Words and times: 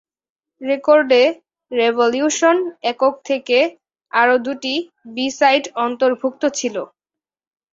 রেকর্ডে 0.61 1.23
"রেভোলিউশন" 1.71 2.57
একক 2.91 3.13
থেকে 3.25 3.57
আরও 4.11 4.35
দুটি 4.45 4.73
বি-সাইড 5.13 5.63
অন্তর্ভুক্ত 5.81 6.43
ছিল। 6.59 6.75